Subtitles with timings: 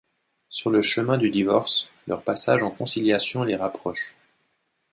[0.49, 4.15] Sur le chemin du divorce, leur passage en conciliation les rapproche.